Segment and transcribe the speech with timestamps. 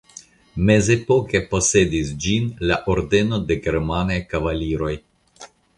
[0.69, 4.95] Mezepoke posedis ĝin la Ordeno de germanaj kavaliroj.